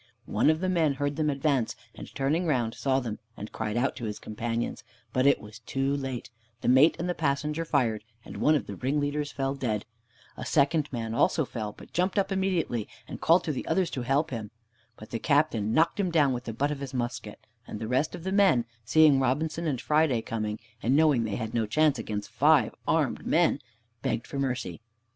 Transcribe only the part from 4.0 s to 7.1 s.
his companions. But it was too late, the mate and